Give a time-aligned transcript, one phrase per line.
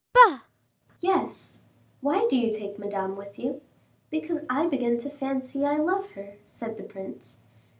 [0.13, 0.45] "Bah!"
[0.99, 1.61] "Yes.
[2.01, 3.61] Why do you take Madame with you?"
[4.09, 7.41] "Because I begin to fancy I love her," said the prince.